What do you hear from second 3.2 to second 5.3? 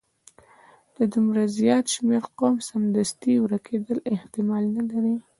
ورکیدل احتمال نه لري.